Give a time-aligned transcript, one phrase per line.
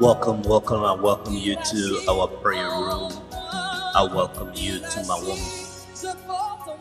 [0.00, 3.12] Welcome, welcome, I welcome you to our prayer room.
[3.30, 5.44] I welcome you to Maombi.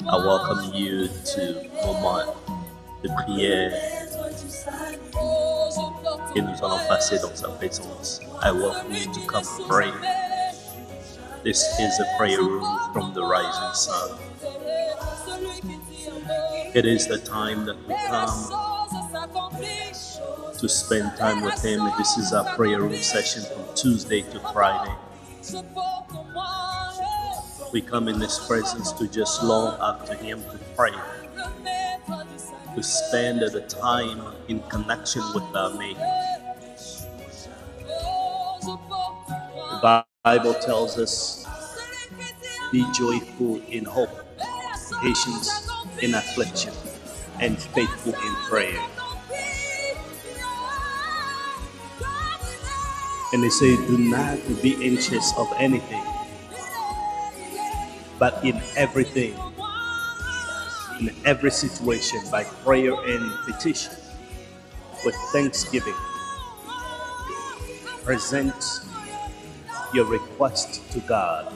[0.08, 2.34] I welcome you to moment
[3.04, 3.74] de prière
[6.34, 8.22] que nous allons passer dans sa présence.
[8.42, 9.92] I welcome you to come pray.
[11.44, 14.20] This is a prayer room from the rising sun.
[16.76, 18.64] It is the time that we come
[20.60, 21.82] to spend time with Him.
[21.98, 24.94] This is our prayer room session from Tuesday to Friday.
[27.74, 30.94] We come in His presence to just long after Him to pray,
[32.76, 36.18] to spend the time in connection with our Maker.
[39.66, 41.41] The Bible tells us,
[42.72, 44.10] be joyful in hope,
[45.02, 45.70] patience
[46.02, 46.74] in affliction,
[47.40, 48.80] and faithful in prayer.
[53.34, 56.04] And they say, do not be anxious of anything,
[58.20, 59.36] but in everything,
[61.00, 63.94] in every situation, by prayer and petition,
[65.04, 65.96] with thanksgiving,
[68.04, 68.82] present
[69.94, 71.54] your request to God,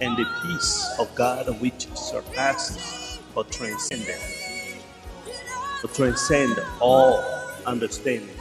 [0.00, 4.20] and the peace of God which surpasses or transcendent,
[5.82, 7.22] or transcend all
[7.66, 8.36] understanding,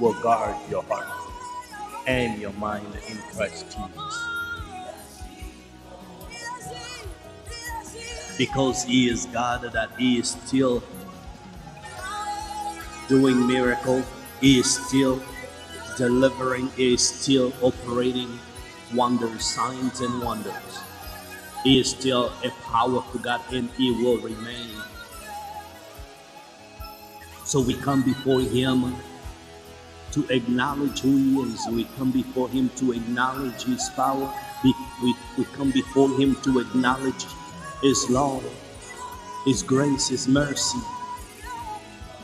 [0.00, 1.06] will guard your heart
[2.06, 4.24] and your mind in Christ Jesus.
[8.38, 10.82] Because He is God, that He is still
[13.08, 14.02] doing miracle,
[14.40, 15.20] He is still
[15.96, 18.38] delivering, He is still operating
[18.94, 20.80] wonders, signs and wonders.
[21.64, 24.70] He is still a powerful God and He will remain.
[27.44, 28.94] So we come before Him
[30.12, 31.66] to acknowledge who He is.
[31.68, 34.32] We come before Him to acknowledge His power.
[34.62, 37.26] We, we, we come before Him to acknowledge
[37.82, 38.44] His love,
[39.44, 40.78] His grace, His mercy.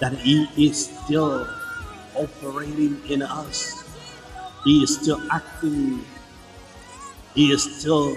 [0.01, 1.49] That He is still
[2.15, 3.85] operating in us.
[4.65, 6.05] He is still acting.
[7.35, 8.17] He is still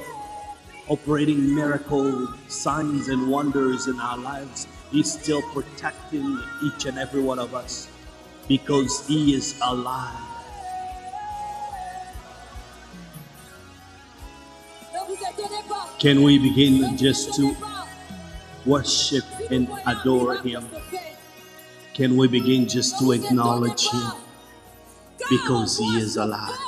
[0.88, 4.68] operating miracle signs and wonders in our lives.
[4.92, 7.90] He's still protecting each and every one of us
[8.48, 10.24] because He is alive.
[15.98, 17.56] Can we begin just to
[18.68, 20.70] worship and adore Him?
[21.96, 23.90] Can we begin just to acknowledge.
[23.90, 24.12] Him?
[25.28, 26.67] Because He is alive.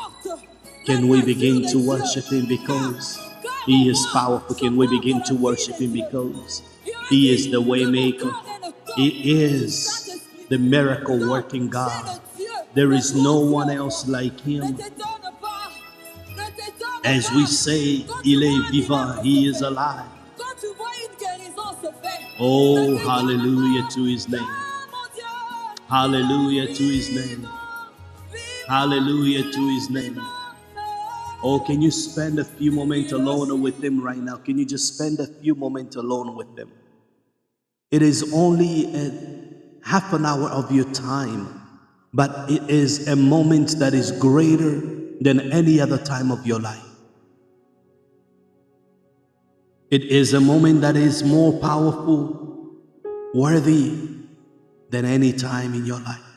[0.90, 3.20] Can we begin to worship Him because
[3.68, 4.56] He is powerful?
[4.56, 6.64] Can we begin to worship Him because
[7.12, 8.32] He is the way le maker?
[8.32, 12.20] corps et le corps He is the miracle working God.
[12.74, 14.64] There is no one else like Him.
[17.06, 20.10] As we say, Il est vivant, He is alive.
[22.40, 24.42] Oh, hallelujah to His name.
[24.42, 24.80] Ah.
[25.88, 27.48] Hallelujah to His name.
[28.68, 30.20] Hallelujah to His name.
[31.42, 34.36] Oh, can you spend a few moments alone with Him right now?
[34.38, 36.70] Can you just spend a few moments alone with Him?
[37.92, 39.12] It is only a
[39.84, 41.48] half an hour of your time,
[42.14, 44.82] but it is a moment that is greater
[45.22, 46.84] than any other time of your life.
[49.90, 52.76] It is a moment that is more powerful,
[53.34, 53.98] worthy
[54.90, 56.29] than any time in your life.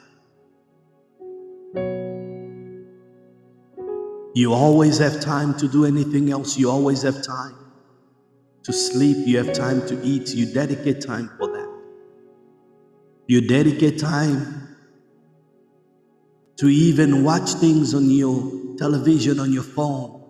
[4.35, 6.57] You always have time to do anything else.
[6.57, 7.55] You always have time
[8.63, 9.27] to sleep.
[9.27, 10.35] You have time to eat.
[10.35, 11.69] You dedicate time for that.
[13.27, 14.77] You dedicate time
[16.57, 20.23] to even watch things on your television, on your phone.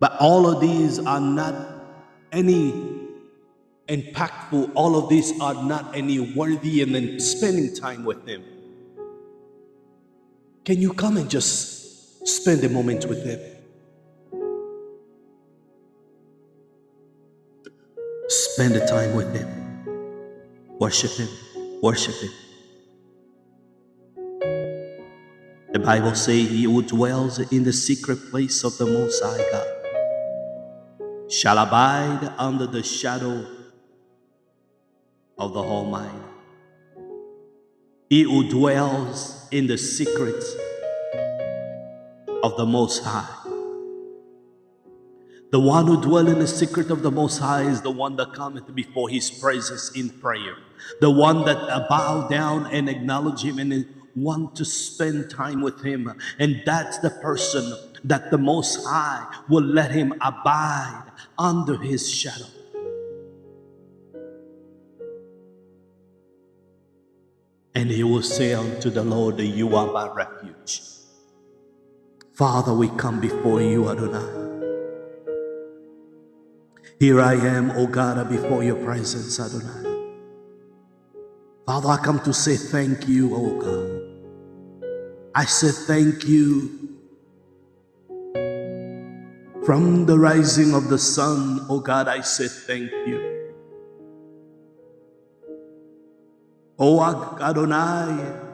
[0.00, 1.54] But all of these are not
[2.32, 2.72] any
[3.88, 4.72] impactful.
[4.74, 8.44] All of these are not any worthy and then spending time with Him.
[10.64, 11.87] Can you come and just
[12.28, 13.40] spend a moment with Him?
[18.28, 19.48] Spend the time with Him.
[20.78, 21.28] Worship Him.
[21.82, 22.30] Worship Him.
[25.72, 29.78] The Bible says, He who dwells in the secret place of the Most High God
[31.30, 33.46] shall abide under the shadow
[35.38, 36.18] of the Almighty.
[38.08, 40.42] He who dwells in the secret
[42.42, 43.26] of the Most High.
[45.50, 48.34] The one who dwell in the secret of the Most High is the one that
[48.34, 50.56] cometh before His presence in prayer.
[51.00, 56.12] The one that bow down and acknowledge Him and want to spend time with Him.
[56.38, 57.72] And that's the person
[58.04, 62.46] that the Most High will let him abide under His shadow.
[67.74, 70.97] And he will say unto the Lord, You are my refuge.
[72.38, 74.22] Father, we come before you, Adonai.
[77.00, 80.12] Here I am, O God, before your presence, Adonai.
[81.66, 84.20] Father, I come to say thank you, O God.
[85.34, 86.96] I say thank you
[89.64, 93.52] from the rising of the sun, O God, I say thank you.
[96.78, 98.47] O Adonai,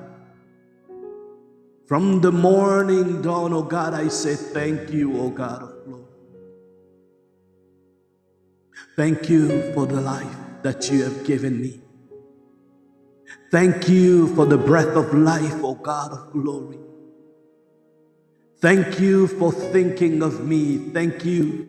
[1.86, 6.04] from the morning dawn, O God, I say thank you, O God of glory.
[8.96, 11.80] Thank you for the life that you have given me.
[13.50, 16.78] Thank you for the breath of life, O God of glory.
[18.60, 20.78] Thank you for thinking of me.
[20.92, 21.68] Thank you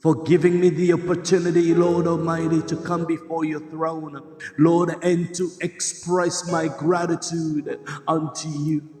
[0.00, 4.20] for giving me the opportunity, Lord Almighty, to come before your throne,
[4.58, 7.78] Lord, and to express my gratitude
[8.08, 8.91] unto you.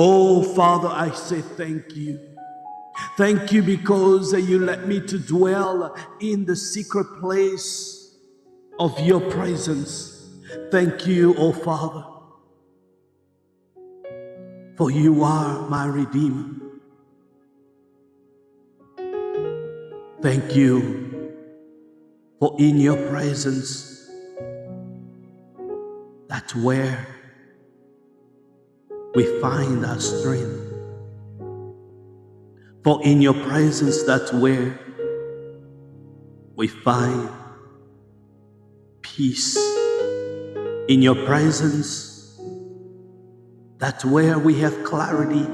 [0.00, 2.20] Oh, Father, I say thank you.
[3.16, 8.16] Thank you because you let me to dwell in the secret place
[8.78, 10.28] of your presence.
[10.70, 12.04] Thank you, oh Father,
[14.76, 16.54] for you are my Redeemer.
[20.22, 21.32] Thank you
[22.38, 24.08] for in your presence,
[26.28, 27.04] that's where
[29.18, 30.62] we find our strength.
[32.84, 34.78] For in your presence, that's where
[36.54, 37.28] we find
[39.02, 39.56] peace.
[40.86, 42.38] In your presence,
[43.78, 45.48] that's where we have clarity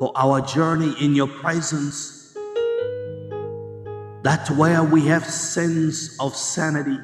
[0.00, 2.18] for our journey in your presence
[4.22, 6.96] that's where we have sense of sanity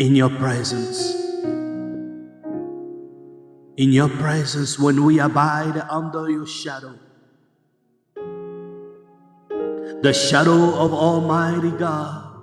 [0.00, 1.14] in your presence.
[3.76, 6.98] In your presence, when we abide under your shadow,
[10.00, 12.34] the shadow of Almighty God,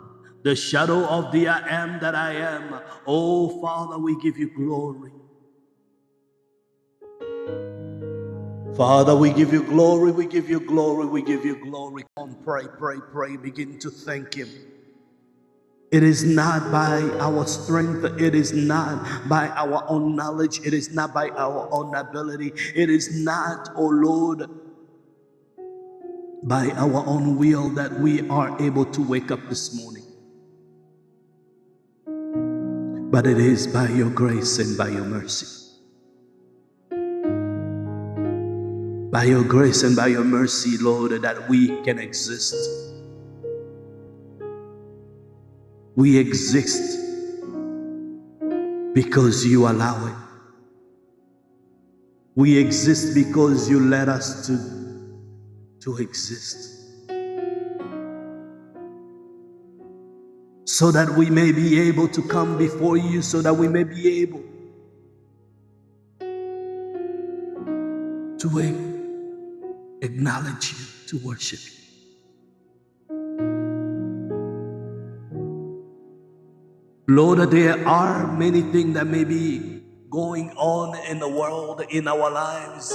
[0.44, 2.80] the shadow of the I am that I am.
[3.08, 5.12] Oh, Father, we give you glory.
[8.76, 12.06] Father, we give you glory, we give you glory, we give you glory.
[12.16, 13.36] Come, pray, pray, pray.
[13.36, 14.48] Begin to thank Him.
[15.92, 20.94] It is not by our strength, it is not by our own knowledge, it is
[20.94, 24.50] not by our own ability, it is not, oh Lord,
[26.44, 30.04] by our own will that we are able to wake up this morning.
[33.10, 35.58] But it is by your grace and by your mercy.
[39.18, 42.54] by your grace and by your mercy, Lord, that we can exist.
[45.98, 47.00] We exist
[48.94, 50.14] because you allow it.
[52.36, 54.60] We exist because you let us to,
[55.80, 56.76] to exist.
[60.66, 64.22] So that we may be able to come before you, so that we may be
[64.22, 64.44] able
[68.38, 68.60] to
[70.04, 71.77] acknowledge you, to worship you.
[77.10, 82.30] Lord, there are many things that may be going on in the world, in our
[82.30, 82.94] lives.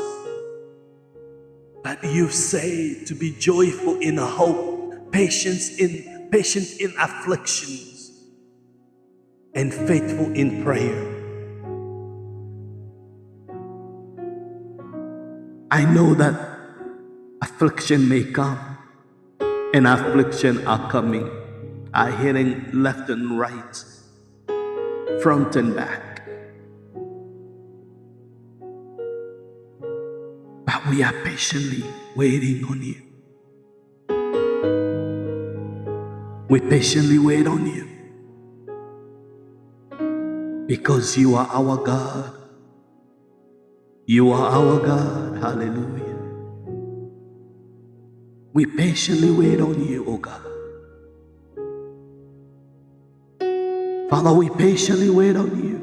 [1.82, 8.10] But you say to be joyful in hope, patience in patience in afflictions,
[9.54, 11.08] and faithful in prayer.
[15.70, 16.58] I know that
[17.40, 18.58] affliction may come,
[19.72, 21.30] and affliction are coming,
[21.94, 23.84] are hitting left and right,
[25.20, 26.22] front and back.
[30.64, 31.84] But we are patiently
[32.16, 33.02] waiting on you.
[36.48, 37.88] We patiently wait on you
[40.66, 42.34] because you are our God.
[44.06, 45.38] You are our God.
[45.38, 46.18] Hallelujah.
[48.52, 50.51] We patiently wait on you, O God.
[54.12, 55.78] Father, we patiently wait on you.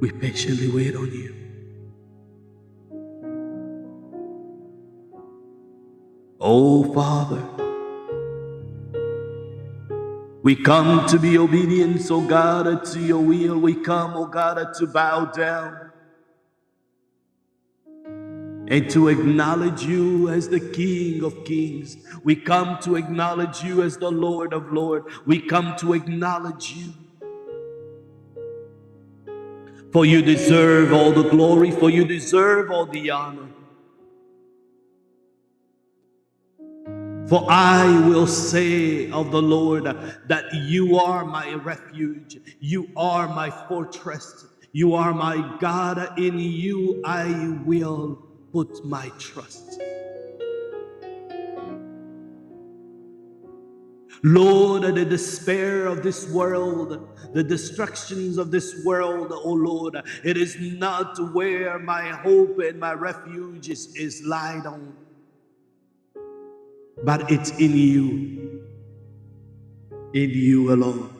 [0.00, 1.34] We patiently wait on you.
[6.40, 7.44] Oh, Father,
[10.42, 13.58] we come to be obedient, oh God, to your will.
[13.58, 15.87] We come, oh God, to bow down
[18.68, 21.96] and to acknowledge you as the King of Kings.
[22.22, 25.06] We come to acknowledge you as the Lord of Lords.
[25.26, 26.92] We come to acknowledge you.
[29.90, 33.48] For you deserve all the glory, for you deserve all the honor.
[37.26, 43.50] For I will say of the Lord that you are my refuge, you are my
[43.50, 49.80] fortress, you are my God, in you I will put my trust.
[54.24, 60.56] Lord, the despair of this world, the destructions of this world, oh Lord, it is
[60.58, 64.92] not where my hope and my refuge is, is lied on,
[67.04, 68.64] but it's in you,
[70.14, 71.17] in you alone.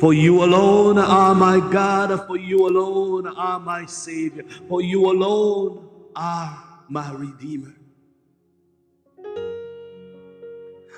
[0.00, 5.88] For you alone are my God, for you alone are my Savior, for you alone
[6.16, 7.74] are my Redeemer.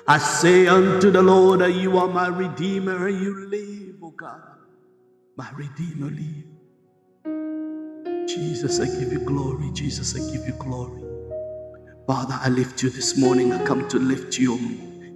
[0.07, 4.41] I say unto the Lord, You are my Redeemer, and you live, oh God.
[5.37, 6.45] My Redeemer live.
[8.27, 9.71] Jesus, I give you glory.
[9.73, 11.03] Jesus, I give you glory.
[12.07, 13.53] Father, I lift you this morning.
[13.53, 14.53] I come to lift you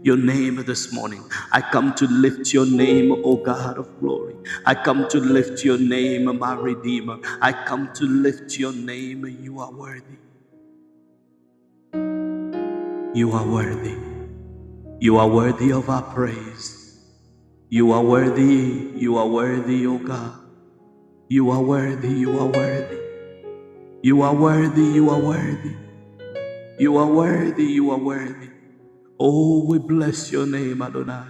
[0.06, 1.28] your name this morning.
[1.52, 4.38] I come to lift your name, O God of glory.
[4.66, 7.20] I come to lift your name, my Redeemer.
[7.42, 9.26] I come to lift your name.
[9.28, 10.20] You are worthy.
[13.14, 13.98] You are worthy.
[15.00, 16.80] You are worthy of our praise.
[17.70, 18.92] You are worthy.
[18.96, 20.36] You are worthy, O God.
[21.30, 22.10] You are worthy.
[22.14, 23.02] You are worthy.
[24.04, 24.84] You are worthy.
[24.86, 25.78] You are worthy.
[26.80, 27.66] You are worthy.
[27.66, 28.55] You are worthy.
[29.20, 31.26] Oh, we bless your name, Adonai.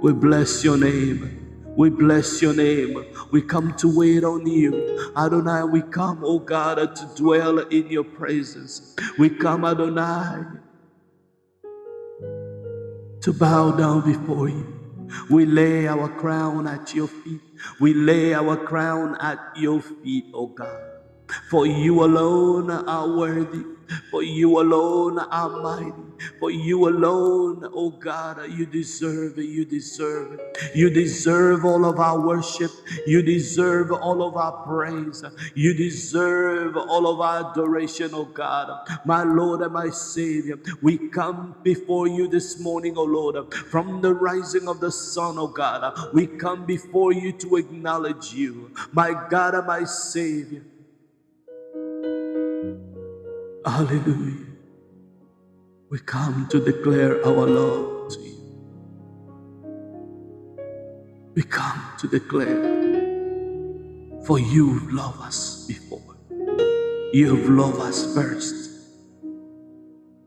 [0.00, 1.74] We bless your name.
[1.76, 2.96] We bless your name.
[3.32, 5.10] We come to wait on you.
[5.16, 8.94] Adonai, we come, oh God, to dwell in your presence.
[9.18, 10.44] We come, Adonai,
[13.22, 14.66] to bow down before you.
[15.30, 17.42] We lay our crown at your feet.
[17.80, 20.80] We lay our crown at your feet, oh God.
[21.50, 23.64] For you alone are worthy.
[24.10, 26.14] For you alone are mighty.
[26.40, 29.46] For you alone, oh God, you deserve it.
[29.46, 30.40] You deserve it.
[30.74, 32.72] You deserve all of our worship.
[33.06, 35.24] You deserve all of our praise.
[35.54, 38.70] You deserve all of our adoration, oh God.
[39.04, 43.36] My Lord and my Savior, we come before you this morning, oh Lord,
[43.68, 45.94] from the rising of the sun, oh God.
[46.12, 50.64] We come before you to acknowledge you, my God and my Savior.
[53.64, 54.46] Hallelujah.
[55.90, 58.56] We come to declare our love to you.
[61.34, 62.84] We come to declare,
[64.26, 66.16] for you love us before.
[67.12, 68.88] You've loved us first.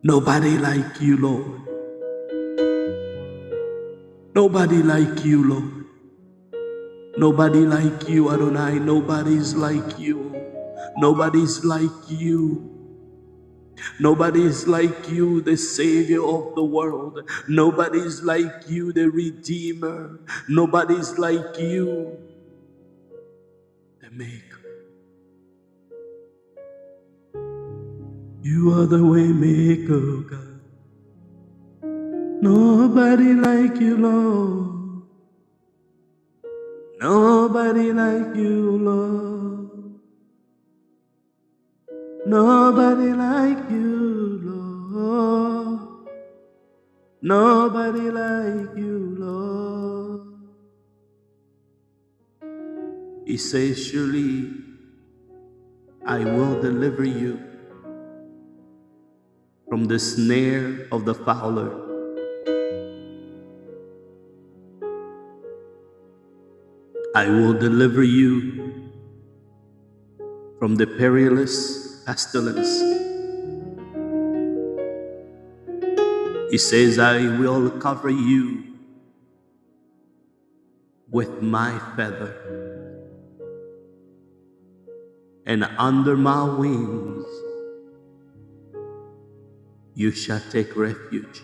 [0.04, 1.62] Nobody like you, Lord.
[4.36, 5.86] Nobody like you, Lord.
[7.18, 8.80] Nobody like you, Adonai.
[8.80, 10.36] Nobody's like you.
[10.98, 12.77] Nobody's like you.
[14.00, 17.30] Nobody is like you, the Savior of the world.
[17.48, 20.20] Nobody is like you, the Redeemer.
[20.50, 22.18] Nobody is like you,
[24.02, 24.60] the Maker.
[28.42, 30.62] You are the way maker, God.
[32.42, 35.04] Nobody like you, Lord.
[37.02, 39.57] Nobody like you, Lord.
[42.28, 44.42] Nobody like you,
[44.92, 45.80] Lord.
[47.22, 50.28] Nobody like you, Lord.
[53.26, 54.52] He says, Surely
[56.06, 57.40] I will deliver you
[59.70, 61.72] from the snare of the fowler.
[67.16, 68.92] I will deliver you
[70.60, 72.80] from the perilous pestilence.
[76.50, 78.64] He says, I will cover you
[81.10, 82.34] with my feather,
[85.46, 87.26] and under my wings
[89.94, 91.42] you shall take refuge.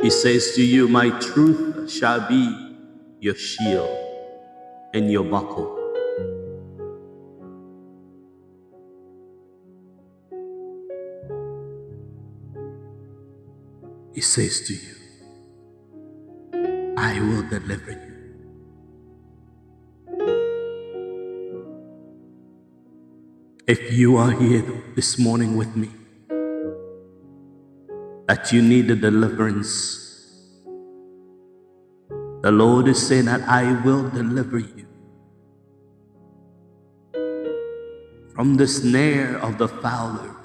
[0.00, 2.44] He says to you, My truth shall be
[3.20, 3.90] your shield
[4.94, 5.85] and your buckle.
[14.26, 14.94] Says to you,
[16.98, 18.16] I will deliver you.
[23.66, 25.90] If you are here this morning with me,
[28.28, 30.02] that you need a deliverance,
[32.42, 34.86] the Lord is saying that I will deliver you
[38.34, 40.36] from the snare of the fowler.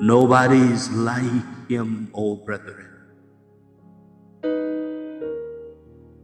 [0.00, 2.86] Nobody is like him, O brethren.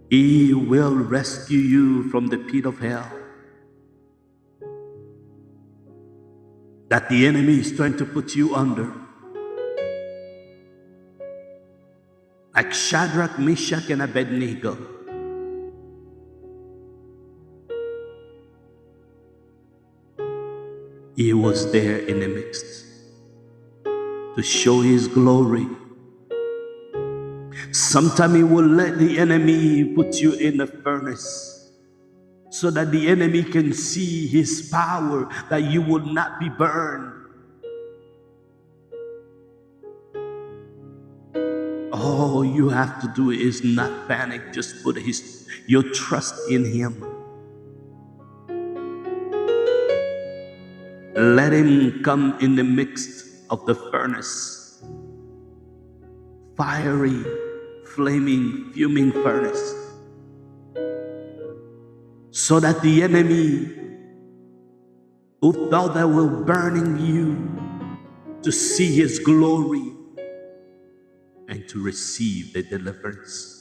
[0.08, 3.10] He will rescue you from the pit of hell
[6.88, 8.92] that the enemy is trying to put you under.
[12.54, 14.78] Like Shadrach, Meshach, and Abednego.
[21.16, 22.83] He was there in the midst
[24.36, 25.66] to show his glory.
[27.70, 31.70] Sometime he will let the enemy put you in the furnace
[32.50, 37.12] so that the enemy can see his power, that you will not be burned.
[41.92, 47.04] All you have to do is not panic, just put his your trust in him.
[51.16, 54.82] Let him come in the midst of the furnace.
[56.56, 57.24] Fiery,
[57.94, 59.74] flaming, fuming furnace.
[62.30, 63.70] So that the enemy
[65.40, 67.36] who thought they were burning you
[68.42, 69.92] to see his glory
[71.48, 73.53] and to receive the deliverance.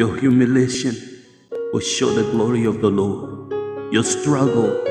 [0.00, 0.96] Your humiliation
[1.74, 3.52] will show the glory of the Lord.
[3.92, 4.82] Your struggle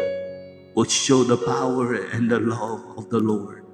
[0.76, 3.65] will show the power and the love of the Lord.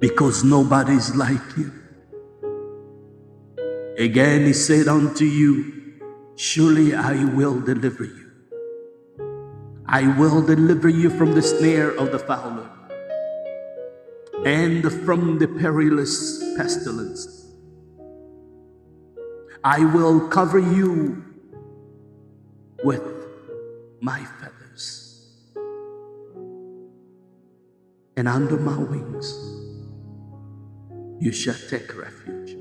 [0.00, 1.70] Because nobody's like you.
[3.96, 6.00] Again, he said unto you,
[6.34, 8.28] Surely I will deliver you.
[9.86, 12.68] I will deliver you from the snare of the fowler
[14.44, 17.35] and from the perilous pestilence.
[19.66, 21.24] I will cover you
[22.84, 23.02] with
[24.00, 25.26] my feathers,
[28.16, 29.26] and under my wings
[31.18, 32.56] you shall take refuge.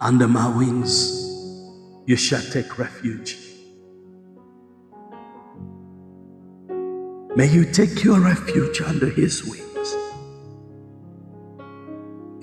[0.00, 0.94] Under my wings
[2.06, 3.36] you shall take refuge.
[7.36, 9.71] May you take your refuge under his wings.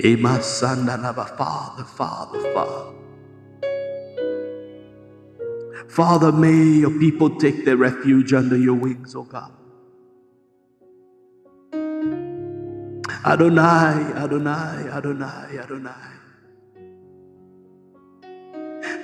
[0.03, 2.95] Ema Sandanaba, Father, Father, Father.
[5.89, 9.51] Father, may your people take their refuge under your wings, oh God.
[13.25, 16.11] Adonai, Adonai, Adonai, Adonai.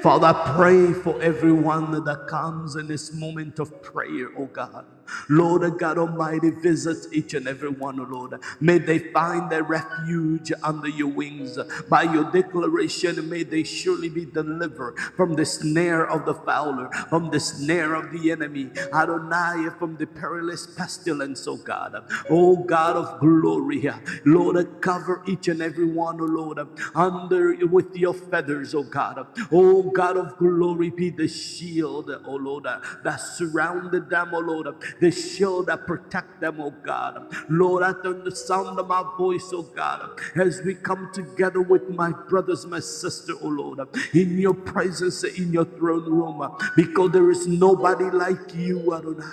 [0.02, 4.86] Father, pray for everyone that comes in this moment of prayer, oh God.
[5.30, 8.34] Lord God Almighty, visit each and every one, oh Lord.
[8.60, 11.58] May they find their refuge under your wings.
[11.90, 17.30] By your declaration, may they surely be delivered from the snare of the fowler, from
[17.32, 18.72] the snare of the enemy.
[18.94, 21.96] Adonai, from the perilous pestilence, oh God.
[22.30, 23.90] Oh God of glory,
[24.26, 26.60] Lord, cover each and every one, oh Lord,
[26.96, 29.28] under with your feathers, oh God.
[29.52, 32.66] Oh God of glory, be the shield, oh Lord,
[33.04, 34.68] that surrounded them, oh Lord,
[35.06, 37.32] the shield that protect them, oh God.
[37.48, 41.90] Lord, I turn the sound of my voice, oh God, as we come together with
[41.90, 43.80] my brothers, my sister, oh Lord,
[44.16, 49.26] in your presence, in your throne room, because there is nobody like you, Adonai.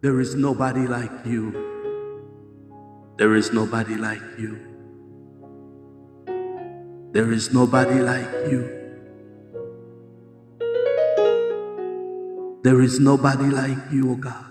[0.00, 1.52] There is nobody like you.
[3.18, 4.58] There is nobody like you.
[7.12, 8.77] There is nobody like you.
[12.62, 14.44] There is nobody like you, oh God.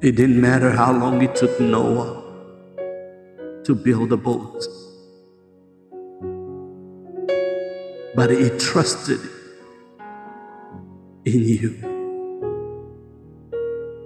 [0.00, 2.22] It didn't matter how long it took Noah
[3.64, 4.64] to build a boat,
[8.14, 9.20] but he trusted
[11.26, 11.98] in you.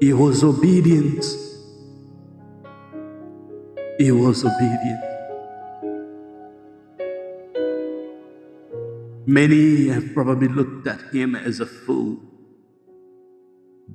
[0.01, 1.25] He was obedient.
[4.03, 5.01] He was obedient.
[9.27, 12.19] Many have probably looked at him as a fool,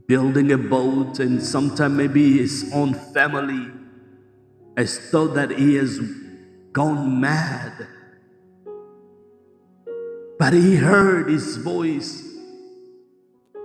[0.08, 3.70] building a boat, and sometimes maybe his own family
[4.78, 6.00] has thought that he has
[6.72, 7.74] gone mad.
[10.39, 12.24] But he heard his voice.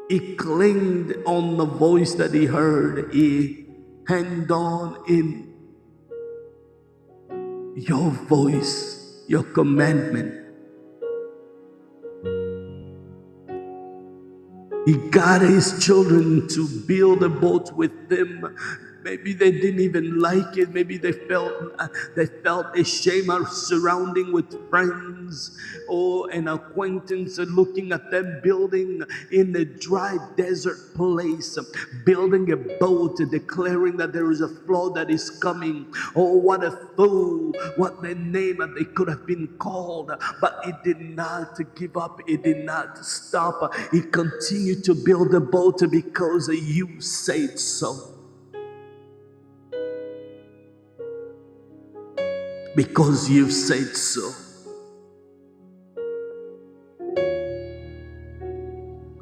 [0.08, 3.14] He clinged on the voice that he heard.
[3.14, 3.66] He
[4.08, 5.51] hanged on in
[7.74, 10.38] your voice, your commandment.
[14.86, 18.56] He got his children to build a boat with them
[19.04, 20.70] Maybe they didn't even like it.
[20.70, 25.50] Maybe they felt uh, they felt ashamed of surrounding with friends
[25.88, 31.62] or an acquaintance uh, looking at them building in a dry desert place, uh,
[32.04, 35.86] building a boat, uh, declaring that there is a flood that is coming.
[36.14, 37.52] Oh, what a fool!
[37.76, 40.10] What the name that they could have been called,
[40.40, 42.20] but it did not give up.
[42.26, 43.72] It did not stop.
[43.92, 48.11] It continued to build the boat because you said so.
[52.74, 54.32] Because you've said so.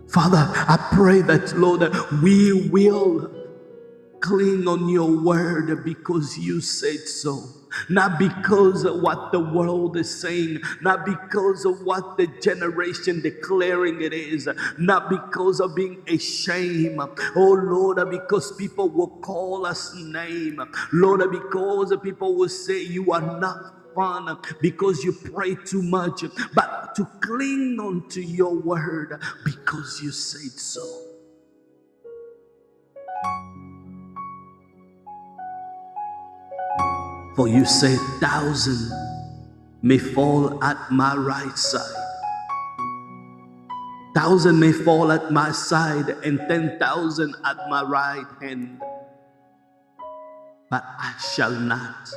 [0.09, 3.33] Father, I pray that, Lord, we will
[4.21, 7.60] cling on your word because you said so.
[7.89, 14.03] Not because of what the world is saying, not because of what the generation declaring
[14.03, 17.01] it is, not because of being ashamed.
[17.37, 20.61] Oh Lord, because people will call us name.
[20.93, 23.57] Lord, because people will say you are not
[23.95, 30.13] fun because you pray too much, but to cling on to your word because you
[30.13, 31.10] said so.
[37.41, 38.93] For you say, thousand
[39.81, 42.05] may fall at my right side.
[44.15, 48.79] Thousand may fall at my side and ten thousand at my right hand.
[50.69, 52.13] But I shall not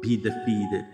[0.00, 0.86] be defeated.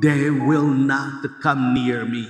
[0.00, 2.28] They will not come near me.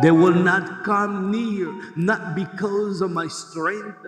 [0.00, 4.06] They will not come near, not because of my strength,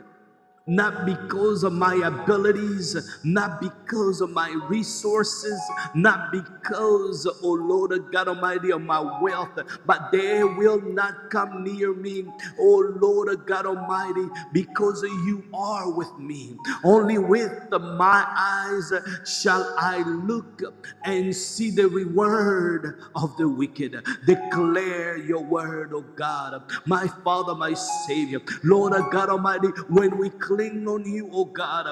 [0.68, 5.61] not because of my abilities, not because of my resources,
[5.94, 11.94] not because, oh Lord God Almighty, of my wealth, but they will not come near
[11.94, 12.24] me,
[12.61, 16.57] oh Lord God Almighty, because you are with me.
[16.85, 18.92] Only with my eyes
[19.26, 20.62] shall I look
[21.04, 24.02] and see the reward of the wicked.
[24.26, 27.74] Declare your word, oh God, my Father, my
[28.07, 31.87] Savior, Lord God Almighty, when we cling on you, oh God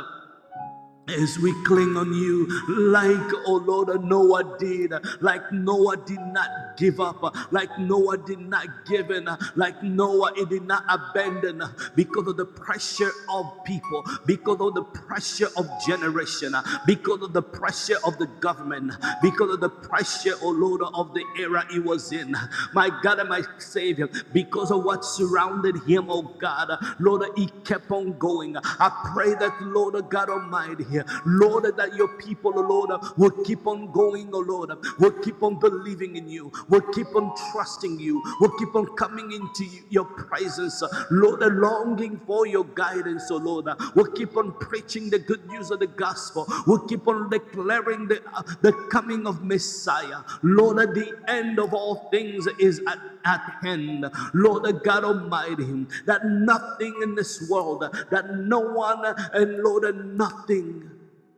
[1.08, 7.00] as we cling on you, like, oh Lord, Noah did, like Noah did not give
[7.00, 11.62] up, like Noah did not give in, like Noah he did not abandon
[11.96, 16.54] because of the pressure of people, because of the pressure of generation,
[16.86, 18.92] because of the pressure of the government,
[19.22, 22.34] because of the pressure, oh Lord, of the era he was in.
[22.72, 27.90] My God and my Savior, because of what surrounded him, oh God, Lord, he kept
[27.90, 28.56] on going.
[28.64, 30.84] I pray that, Lord God Almighty.
[31.26, 35.58] Lord, that your people, oh Lord, will keep on going, oh Lord, will keep on
[35.58, 40.82] believing in you, will keep on trusting you, will keep on coming into your presence,
[41.10, 45.80] Lord, longing for your guidance, oh Lord, will keep on preaching the good news of
[45.80, 48.20] the gospel, will keep on declaring the,
[48.62, 50.22] the coming of Messiah.
[50.42, 54.06] Lord, at the end of all things is at, at hand.
[54.32, 59.84] Lord God Almighty, that nothing in this world, that no one, and Lord,
[60.16, 60.90] nothing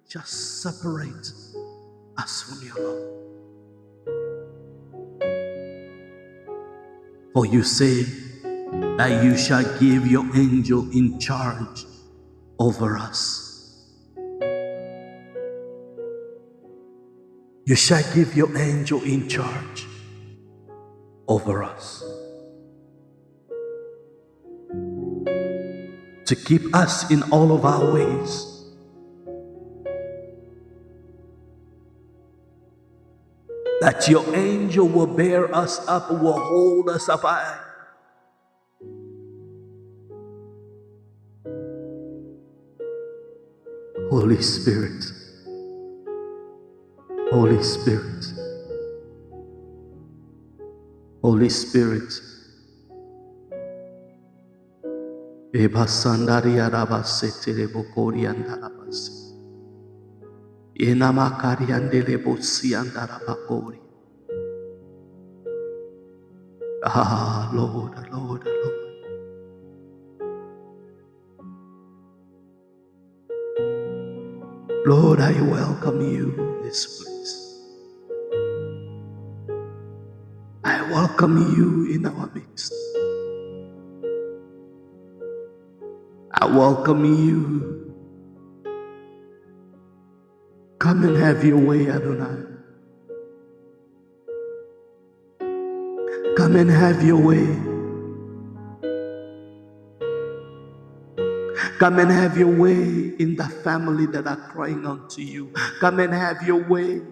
[0.09, 1.33] just separate
[2.16, 3.09] us from your love.
[7.35, 8.05] For you say
[8.96, 11.87] that you shall give your angel in charge
[12.59, 13.46] over us.
[17.66, 19.87] You shall give your angel in charge
[21.29, 22.03] over us.
[26.27, 28.55] To keep us in all of our ways
[33.81, 37.59] that your angel will bear us up, will hold us up high.
[44.11, 45.05] Holy Spirit,
[47.31, 48.25] Holy Spirit,
[62.17, 63.81] bosi andarabakori.
[66.85, 68.79] Ah, Lord, Lord, Lord.
[74.87, 77.08] Lord, I welcome you this place.
[80.90, 82.72] Welcome you in our midst.
[86.33, 87.94] I welcome you.
[90.79, 92.44] Come and have your way, Adonai.
[96.37, 97.46] Come and have your way.
[101.79, 105.53] Come and have your way in the family that are crying unto you.
[105.81, 107.03] Come and have your way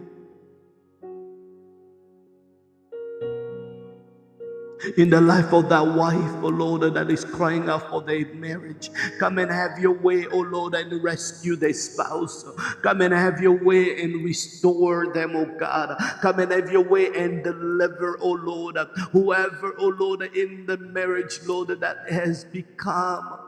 [4.96, 8.90] in the life of that wife, oh Lord, that is crying out for their marriage.
[9.18, 12.44] Come and have your way, oh Lord, and rescue their spouse.
[12.82, 15.96] Come and have your way and restore them, oh God.
[16.22, 18.78] Come and have your way and deliver, oh Lord,
[19.12, 23.38] whoever, oh Lord, in the marriage, Lord, that has become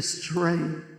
[0.00, 0.91] strength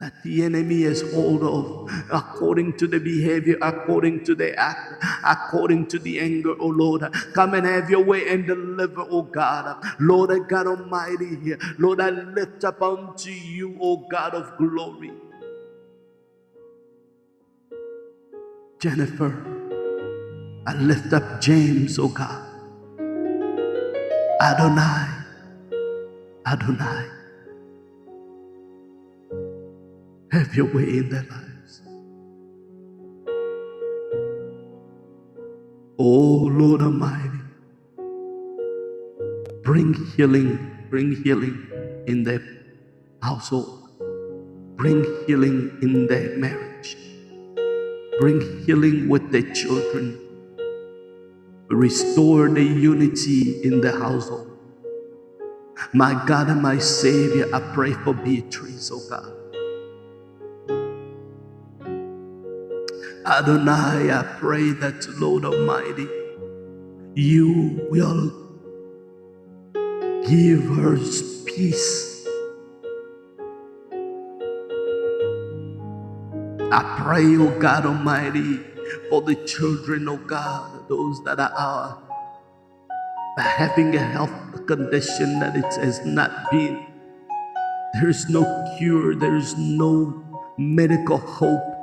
[0.00, 5.86] that the enemy has hold of according to the behavior, according to the act, according
[5.88, 7.02] to the anger, oh Lord.
[7.34, 9.76] Come and have your way and deliver, oh God.
[10.00, 15.12] Lord God Almighty, Lord, I lift up unto you, oh God of glory.
[18.80, 19.64] Jennifer,
[20.66, 22.44] I lift up James, oh God.
[24.42, 25.08] Adonai,
[26.46, 27.08] Adonai.
[30.32, 31.82] Have your way in their lives.
[35.98, 37.40] Oh Lord Almighty,
[39.62, 42.42] bring healing, bring healing in their
[43.22, 43.88] household,
[44.76, 46.96] bring healing in their marriage,
[48.20, 50.18] bring healing with their children,
[51.70, 54.50] restore the unity in the household.
[55.94, 59.37] My God and my Savior, I pray for Beatrice, oh God.
[63.26, 66.08] Adonai, I pray that, Lord Almighty,
[67.14, 68.32] you will
[70.26, 70.96] give her
[71.46, 72.26] peace.
[76.72, 78.60] I pray, oh God Almighty,
[79.10, 81.98] for the children, oh God, those that are
[83.38, 86.86] having a health condition that it has not been.
[87.94, 88.44] There is no
[88.78, 90.24] cure, there is no
[90.58, 91.77] medical hope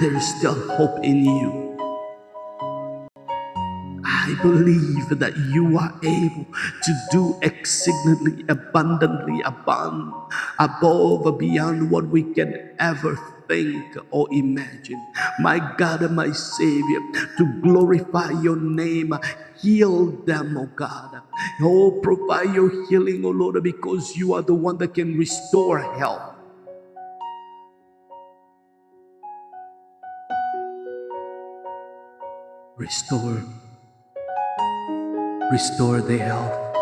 [0.00, 1.64] there is still hope in you.
[4.04, 6.46] I believe that you are able
[6.84, 15.02] to do exceedingly abundantly above, above beyond what we can ever think or imagine.
[15.40, 17.00] My God and my Savior,
[17.38, 19.14] to glorify your name,
[19.62, 21.22] heal them, oh God.
[21.62, 26.37] Oh, provide your healing, oh Lord, because you are the one that can restore health.
[32.78, 33.42] Restore.
[35.50, 36.76] Restore the health.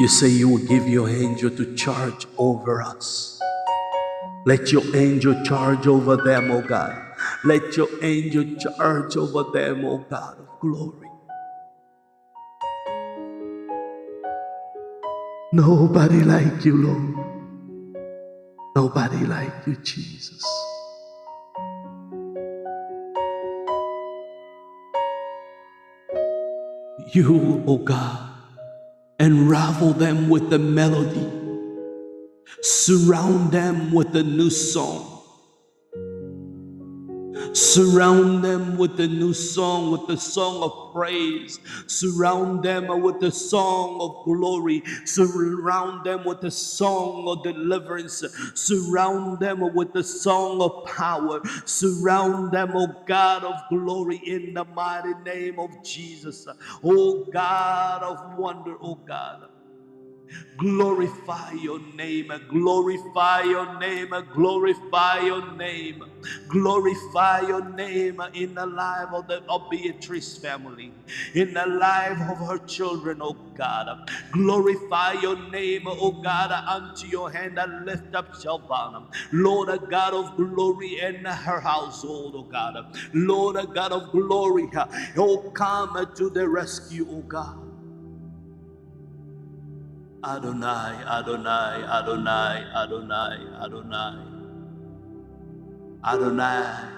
[0.00, 3.40] You say you will give your angel to charge over us.
[4.44, 7.00] Let your angel charge over them, O God.
[7.44, 11.08] Let your angel charge over them, O God of glory.
[15.52, 17.26] Nobody like you, Lord.
[18.74, 20.44] Nobody like you, Jesus.
[27.14, 28.28] You, O oh God,
[29.18, 31.30] unravel them with the melody,
[32.62, 35.19] surround them with a new song.
[37.74, 41.58] Surround them with a new song, with the song of praise.
[41.86, 44.82] Surround them with the song of glory.
[45.04, 48.24] Surround them with the song of deliverance.
[48.54, 51.40] Surround them with the song of power.
[51.66, 56.48] Surround them, O God of glory, in the mighty name of Jesus.
[56.84, 59.44] O God of wonder, O God.
[60.58, 66.02] Glorify your name, glorify your name, glorify your name,
[66.48, 70.94] glorify your name in the life of the of Beatrice family,
[71.34, 73.88] in the life of her children, oh God.
[74.32, 80.14] Glorify your name, oh God, unto your hand and lift up Shelvana, Lord, a God
[80.14, 82.74] of glory in her household, oh God.
[83.14, 84.68] Lord, a God of glory,
[85.16, 87.69] oh come to the rescue, oh God.
[90.24, 94.18] Adonai, Adonai, Adonai, Adonai, Adonai,
[96.04, 96.88] Adonai.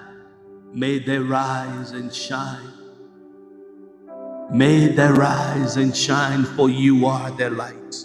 [0.73, 2.73] May they rise and shine.
[4.51, 7.95] May they rise and shine, for you are their light.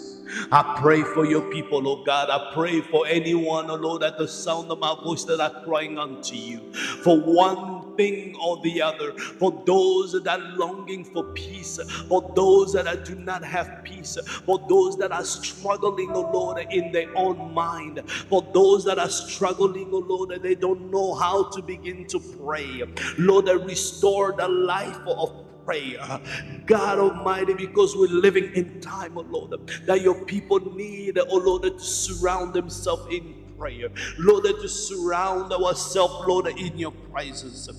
[0.51, 2.29] I pray for your people, oh God.
[2.29, 5.97] I pray for anyone, oh Lord, at the sound of my voice that are crying
[5.99, 9.11] unto you for one thing or the other.
[9.13, 14.57] For those that are longing for peace, for those that do not have peace, for
[14.69, 19.89] those that are struggling, oh Lord, in their own mind, for those that are struggling,
[19.91, 22.83] oh Lord, they don't know how to begin to pray.
[23.17, 25.33] Lord, restore the life of
[25.65, 26.21] prayer.
[26.65, 29.51] God Almighty, because we're living in time, oh Lord,
[29.85, 33.89] that your people need, oh Lord, to surround themselves in prayer.
[34.17, 37.69] Lord, that to surround ourselves, Lord, in your presence.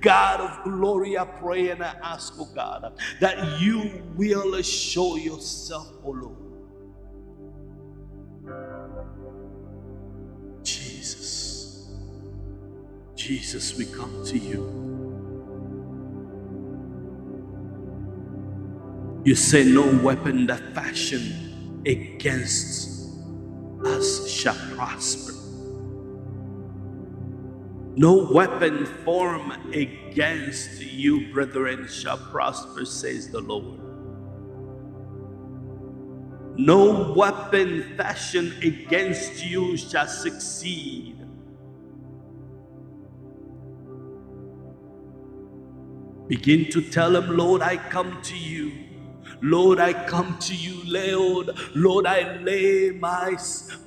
[0.00, 5.92] God of glory, I pray and I ask, oh God, that you will show yourself,
[6.04, 6.36] oh Lord.
[10.64, 11.90] Jesus,
[13.14, 14.86] Jesus, we come to you.
[19.24, 22.95] You say, No weapon that fashion against
[23.84, 25.32] us shall prosper.
[27.96, 33.80] No weapon formed against you, brethren, shall prosper, says the Lord.
[36.58, 41.16] No weapon fashioned against you shall succeed.
[46.28, 48.72] Begin to tell him, Lord, I come to you.
[49.42, 51.50] Lord, I come to you, Lord.
[51.74, 53.36] Lord, I lay my,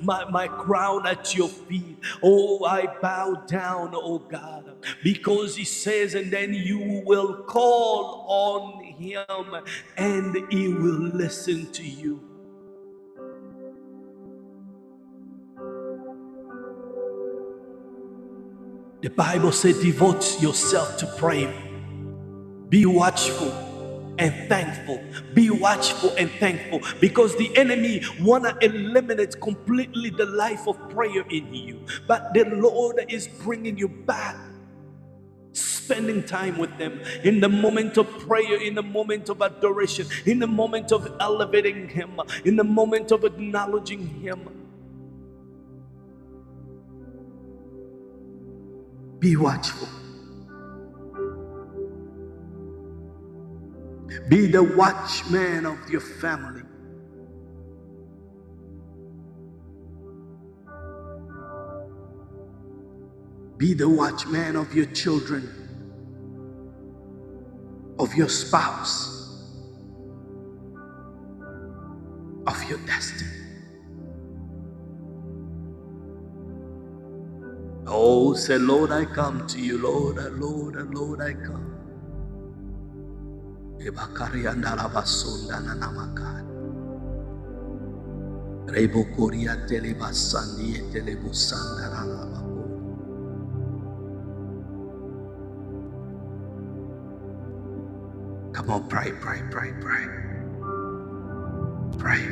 [0.00, 1.98] my, my crown at your feet.
[2.22, 8.84] Oh, I bow down, oh God, because he says, and then you will call on
[8.84, 9.56] him
[9.96, 12.20] and he will listen to you.
[19.02, 21.54] The Bible says, devote yourself to prayer.
[22.68, 23.69] Be watchful
[24.20, 25.02] and thankful.
[25.34, 31.24] Be watchful and thankful because the enemy want to eliminate completely the life of prayer
[31.30, 31.84] in you.
[32.06, 34.36] But the Lord is bringing you back
[35.52, 40.38] spending time with them in the moment of prayer, in the moment of adoration, in
[40.38, 44.48] the moment of elevating Him, in the moment of acknowledging Him.
[49.18, 49.88] Be watchful.
[54.28, 56.62] Be the watchman of your family.
[63.58, 65.76] Be the watchman of your children,
[67.98, 69.44] of your spouse,
[72.46, 73.30] of your destiny.
[77.86, 81.79] Oh, say, Lord, I come to you, Lord, Lord, Lord, I come.
[90.92, 92.72] Tele busanda na nabako.
[98.52, 100.06] Come on, pray, pray, pray, pray.
[101.98, 102.24] Pray.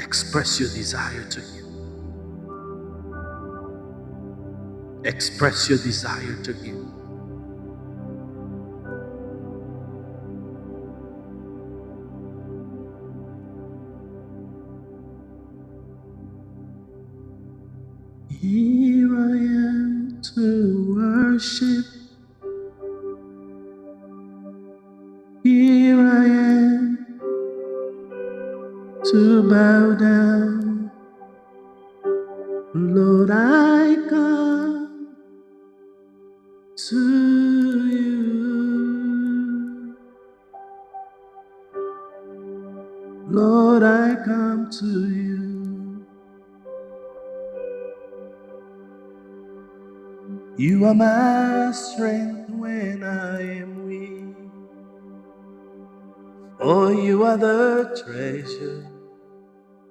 [0.00, 1.65] Express your desire to Him.
[5.06, 6.92] Express your desire to Him.
[18.28, 21.86] Here I am to worship.
[25.44, 27.20] Here I am
[29.04, 30.05] to bow down.
[43.66, 46.06] Lord, I come to you.
[50.56, 54.36] You are my strength when I am weak.
[56.60, 58.86] Oh, you are the treasure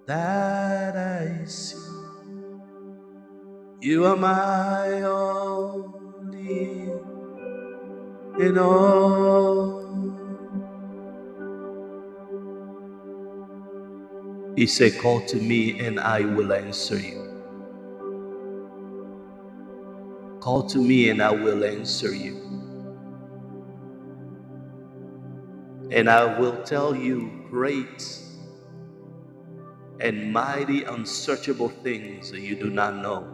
[0.06, 1.78] that I see.
[3.82, 5.96] You are my all
[8.40, 9.75] in all.
[14.56, 17.42] He said, Call to me and I will answer you.
[20.42, 22.68] Call to me and I will answer you.
[25.92, 28.20] And I will tell you great
[30.00, 33.28] and mighty, unsearchable things that you do not know.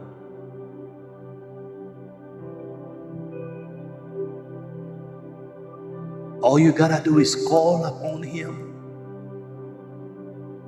[6.42, 8.71] All you gotta do is call upon Him.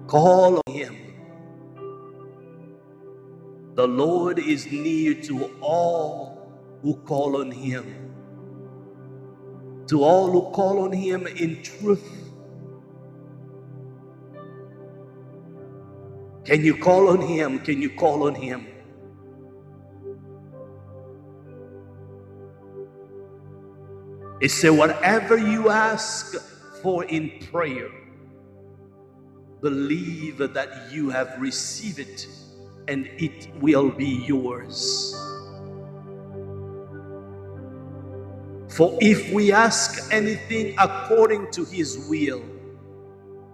[0.06, 0.96] Call on Him.
[3.74, 6.52] The Lord is near to all
[6.82, 8.12] who call on Him.
[9.88, 12.30] To all who call on Him in truth.
[16.44, 17.60] Can you call on Him?
[17.60, 18.66] Can you call on Him?
[24.40, 26.34] It said, whatever you ask
[26.82, 27.90] for in prayer,
[29.64, 32.26] believe that you have received it
[32.86, 35.16] and it will be yours.
[38.68, 42.44] For if we ask anything according to his will,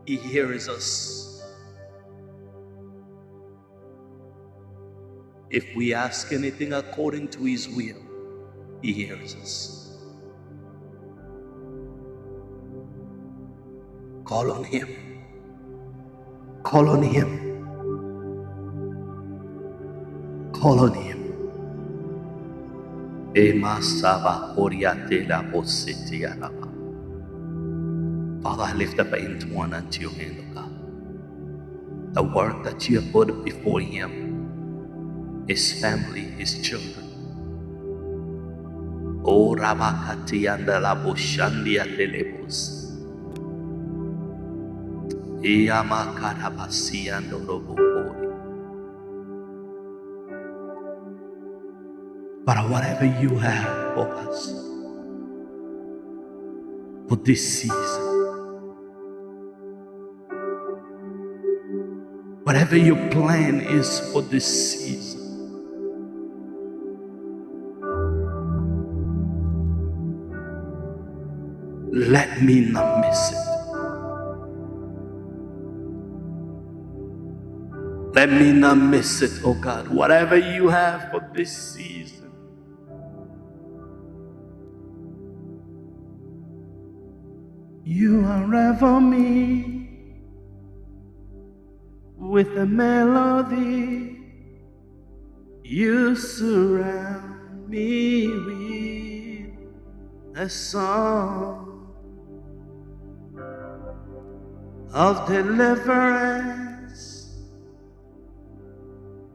[0.04, 1.44] he hears us.
[5.48, 8.02] If we ask anything according to his will,
[8.82, 9.98] he hears us.
[14.24, 15.09] Call on him.
[16.64, 17.58] Call on him.
[20.52, 21.42] Call on him.
[28.42, 30.94] Father, I lift up Antoine unto your hand, O God.
[32.14, 34.40] The work that you have put before him,
[35.48, 37.26] his family, his children.
[39.24, 42.79] O Rabakati and la boshandi atelebos.
[52.44, 54.52] But whatever you have for us
[57.08, 58.04] for this season,
[62.44, 65.20] whatever your plan is for this season,
[71.90, 73.39] let me not miss it.
[78.20, 79.88] Let me not miss it, oh God.
[79.88, 82.30] Whatever you have for this season,
[87.82, 90.02] you unravel me
[92.18, 94.18] with a melody.
[95.64, 99.54] You surround me with
[100.36, 101.88] a song
[104.92, 106.79] of deliverance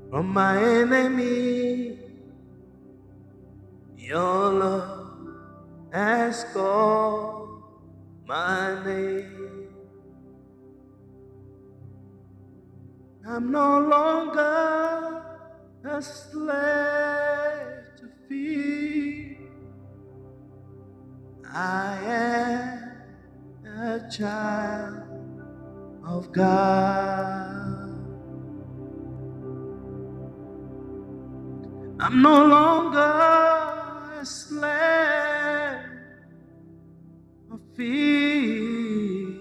[0.09, 1.99] from my enemy.
[3.97, 5.27] Your love
[5.91, 7.63] has called
[8.27, 9.69] my name.
[13.27, 15.23] I'm no longer
[15.83, 16.45] a slave
[17.97, 19.37] to fear.
[21.51, 22.91] I am
[23.65, 25.01] a child
[26.05, 27.54] of God.
[31.97, 32.99] I'm no longer
[34.19, 35.79] a slave
[37.51, 39.39] of fear.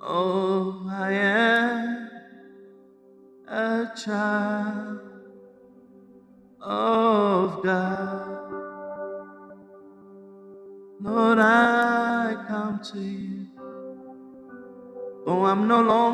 [0.00, 2.10] Oh, I am
[3.48, 5.00] a child
[6.60, 8.52] of God.
[11.00, 13.46] Lord, I come to you.
[15.26, 16.05] Oh, I'm no longer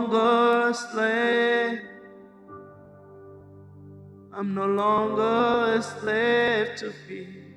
[4.76, 7.56] longer a slave to fear.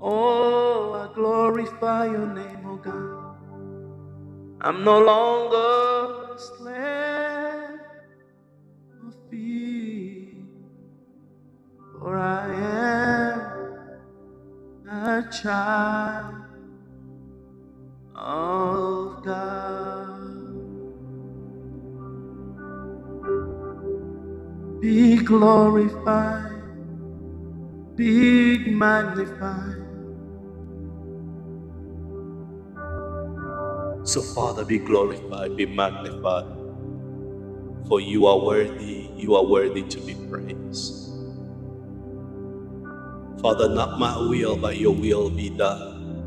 [0.00, 3.36] Oh, I glorify your name, oh God.
[4.62, 7.80] I'm no longer a slave
[9.06, 10.32] of fear,
[12.00, 13.68] for I am
[14.88, 15.93] a child
[25.38, 26.62] glorified,
[27.96, 29.84] be magnified.
[34.04, 36.46] So, Father, be glorified, be magnified,
[37.88, 41.10] for you are worthy, you are worthy to be praised.
[43.42, 46.22] Father, not my will, but your will be done.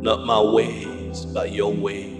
[0.00, 2.17] Not my ways, but your way.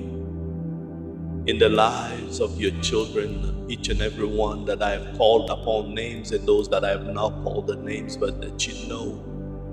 [1.49, 5.95] In the lives of your children, each and every one that I have called upon
[5.95, 9.25] names and those that I have not called the names, but that you know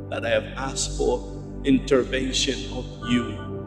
[0.09, 1.21] that I have asked for
[1.65, 3.59] intervention of you.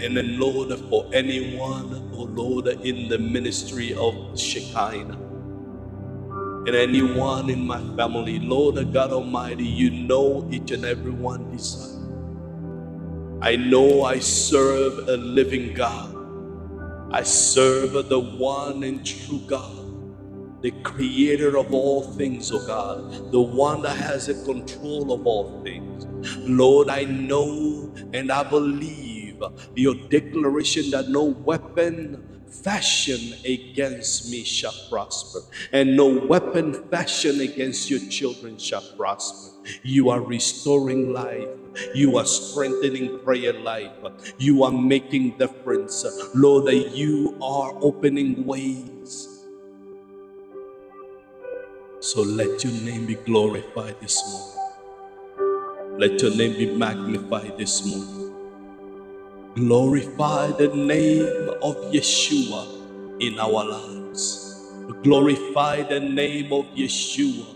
[0.00, 5.18] And then, Lord, for anyone, oh Lord, in the ministry of Shekinah,
[6.50, 11.95] and anyone in my family, Lord God Almighty, you know each and every one desire.
[13.40, 16.16] I know I serve a living God.
[17.12, 20.04] I serve the one and true God,
[20.62, 25.62] the creator of all things, oh God, the one that has a control of all
[25.62, 26.06] things.
[26.38, 29.42] Lord, I know and I believe
[29.74, 32.22] your declaration that no weapon
[32.64, 35.40] fashioned against me shall prosper,
[35.72, 39.56] and no weapon fashioned against your children shall prosper.
[39.82, 41.48] You are restoring life.
[41.94, 43.92] You are strengthening prayer life.
[44.38, 46.04] You are making difference.
[46.34, 49.44] Lord, that you are opening ways.
[52.00, 54.72] So let your name be glorified this morning.
[55.98, 58.34] Let your name be magnified this morning.
[59.54, 64.64] Glorify the name of Yeshua in our lives.
[65.02, 67.46] Glorify the name of Yeshua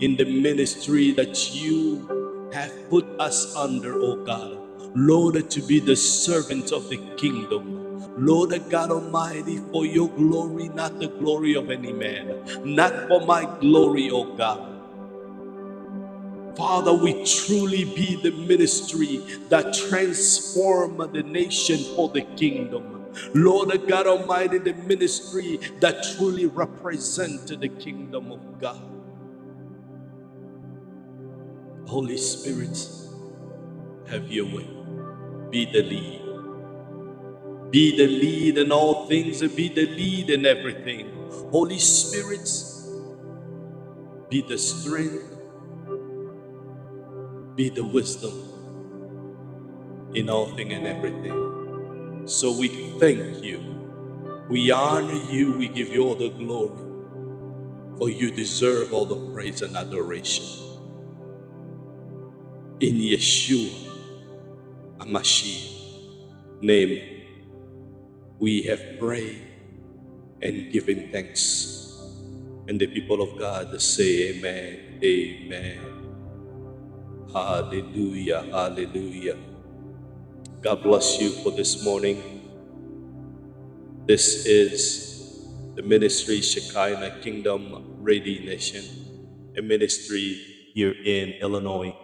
[0.00, 2.19] in the ministry that you
[2.52, 4.58] have put us under, oh God.
[4.96, 7.78] Lord, to be the servant of the kingdom.
[8.18, 13.44] Lord God Almighty, for your glory, not the glory of any man, not for my
[13.60, 14.68] glory, oh God
[16.56, 23.06] Father, we truly be the ministry that transform the nation for the kingdom.
[23.34, 28.82] Lord God Almighty, the ministry that truly represent the kingdom of God.
[31.88, 32.78] Holy Spirit,
[34.08, 34.68] have your way.
[35.50, 36.22] Be the lead.
[37.70, 41.12] Be the lead in all things and be the lead in everything.
[41.50, 42.48] Holy Spirit,
[44.30, 45.24] be the strength
[47.56, 48.32] be the wisdom
[50.14, 51.56] in all thing and everything.
[52.26, 52.68] So we
[53.00, 53.88] thank you.
[54.50, 55.56] We honor you.
[55.58, 57.02] We give you all the glory.
[57.98, 60.46] For you deserve all the praise and adoration.
[62.80, 63.72] In Yeshua
[64.98, 65.82] HaMashiach
[66.62, 67.24] name,
[68.38, 69.42] we have prayed
[70.42, 72.00] and given thanks.
[72.68, 75.80] And the people of God say, Amen, Amen.
[77.32, 79.38] Hallelujah, hallelujah.
[80.62, 82.50] God bless you for this morning.
[84.06, 88.84] This is the ministry Shekinah Kingdom Ready Nation,
[89.56, 90.40] a ministry
[90.74, 91.94] here in Illinois.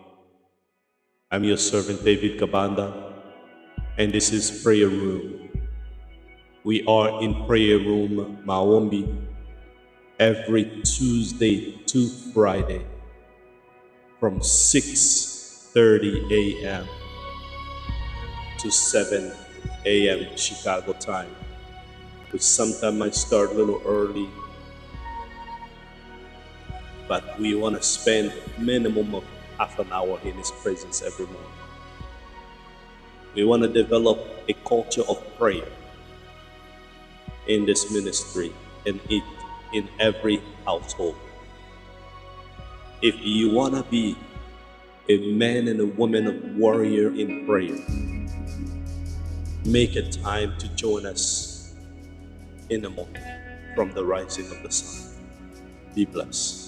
[1.37, 3.12] I'm your servant David Kabanda,
[3.99, 5.51] and this is Prayer Room.
[6.64, 9.05] We are in Prayer Room Maombi
[10.18, 12.87] every Tuesday to Friday
[14.18, 16.89] from 6:30 a.m.
[18.57, 19.30] to 7
[19.84, 20.37] a.m.
[20.39, 21.37] Chicago time.
[22.32, 24.30] Which sometimes I start a little early,
[27.07, 31.51] but we want to spend minimum of half an hour in His presence every morning.
[33.35, 35.69] We want to develop a culture of prayer
[37.49, 38.53] in this ministry
[38.87, 39.23] and it
[39.73, 41.17] in every household.
[43.03, 44.17] If you want to be
[45.09, 47.79] a man and a woman of warrior in prayer,
[49.65, 51.75] make a time to join us
[52.71, 53.23] in the morning
[53.75, 55.13] from the rising of the sun.
[55.95, 56.66] Be blessed.